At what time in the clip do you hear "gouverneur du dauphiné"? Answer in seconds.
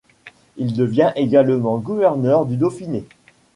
1.77-3.03